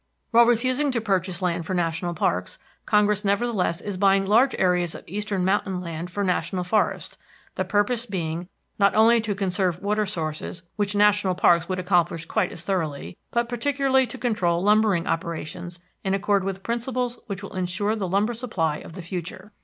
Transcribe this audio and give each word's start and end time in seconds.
While 0.31 0.47
refusing 0.47 0.89
to 0.93 0.99
purchase 0.99 1.43
land 1.43 1.67
for 1.67 1.75
national 1.75 2.15
parks, 2.15 2.57
Congress 2.87 3.23
nevertheless 3.23 3.79
is 3.81 3.97
buying 3.97 4.25
large 4.25 4.55
areas 4.57 4.95
of 4.95 5.03
eastern 5.05 5.45
mountain 5.45 5.79
land 5.79 6.09
for 6.09 6.23
national 6.23 6.63
forest, 6.63 7.19
the 7.53 7.63
purpose 7.63 8.07
being 8.07 8.49
not 8.79 8.95
only 8.95 9.21
to 9.21 9.35
conserve 9.35 9.79
water 9.79 10.07
sources, 10.07 10.63
which 10.75 10.95
national 10.95 11.35
parks 11.35 11.69
would 11.69 11.77
accomplish 11.77 12.25
quite 12.25 12.51
as 12.51 12.65
thoroughly, 12.65 13.15
but 13.29 13.47
particularly 13.47 14.07
to 14.07 14.17
control 14.17 14.63
lumbering 14.63 15.05
operations 15.05 15.77
in 16.03 16.15
accord 16.15 16.43
with 16.43 16.63
principles 16.63 17.19
which 17.27 17.43
will 17.43 17.55
insure 17.55 17.95
the 17.95 18.07
lumber 18.07 18.33
supply 18.33 18.77
of 18.77 18.93
the 18.93 19.03
future. 19.03 19.51